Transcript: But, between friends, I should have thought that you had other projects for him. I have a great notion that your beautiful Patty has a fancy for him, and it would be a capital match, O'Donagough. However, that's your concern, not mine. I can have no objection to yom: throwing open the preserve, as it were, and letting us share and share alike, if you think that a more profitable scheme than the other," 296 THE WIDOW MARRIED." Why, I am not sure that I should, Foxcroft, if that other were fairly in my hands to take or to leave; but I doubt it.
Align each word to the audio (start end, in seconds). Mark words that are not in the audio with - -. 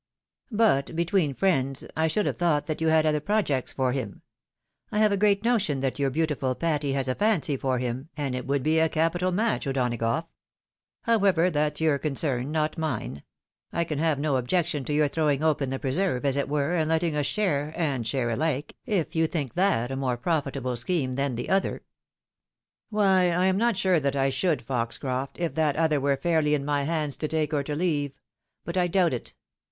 But, 0.49 0.95
between 0.95 1.35
friends, 1.35 1.85
I 1.95 2.07
should 2.07 2.25
have 2.25 2.37
thought 2.37 2.65
that 2.65 2.81
you 2.81 2.87
had 2.87 3.05
other 3.05 3.19
projects 3.19 3.71
for 3.71 3.91
him. 3.91 4.23
I 4.91 4.97
have 4.97 5.11
a 5.11 5.15
great 5.15 5.43
notion 5.43 5.81
that 5.81 5.99
your 5.99 6.09
beautiful 6.09 6.55
Patty 6.55 6.93
has 6.93 7.07
a 7.07 7.13
fancy 7.13 7.55
for 7.55 7.77
him, 7.77 8.09
and 8.17 8.33
it 8.35 8.47
would 8.47 8.63
be 8.63 8.79
a 8.79 8.89
capital 8.89 9.31
match, 9.31 9.67
O'Donagough. 9.67 10.25
However, 11.03 11.51
that's 11.51 11.79
your 11.81 11.99
concern, 11.99 12.51
not 12.51 12.79
mine. 12.79 13.21
I 13.71 13.83
can 13.83 13.99
have 13.99 14.17
no 14.17 14.37
objection 14.37 14.83
to 14.85 14.91
yom: 14.93 15.07
throwing 15.07 15.43
open 15.43 15.69
the 15.69 15.77
preserve, 15.77 16.25
as 16.25 16.35
it 16.35 16.49
were, 16.49 16.73
and 16.73 16.89
letting 16.89 17.15
us 17.15 17.27
share 17.27 17.71
and 17.77 18.07
share 18.07 18.31
alike, 18.31 18.75
if 18.87 19.15
you 19.15 19.27
think 19.27 19.53
that 19.53 19.91
a 19.91 19.95
more 19.95 20.17
profitable 20.17 20.75
scheme 20.77 21.13
than 21.13 21.35
the 21.35 21.47
other," 21.47 21.83
296 22.89 22.89
THE 22.89 22.97
WIDOW 22.97 23.03
MARRIED." 23.05 23.33
Why, 23.35 23.43
I 23.43 23.45
am 23.45 23.57
not 23.57 23.77
sure 23.77 23.99
that 23.99 24.15
I 24.15 24.29
should, 24.31 24.63
Foxcroft, 24.63 25.39
if 25.39 25.53
that 25.53 25.75
other 25.75 26.01
were 26.01 26.17
fairly 26.17 26.55
in 26.55 26.65
my 26.65 26.85
hands 26.85 27.15
to 27.17 27.27
take 27.27 27.53
or 27.53 27.61
to 27.61 27.75
leave; 27.75 28.19
but 28.65 28.75
I 28.75 28.87
doubt 28.87 29.13
it. 29.13 29.35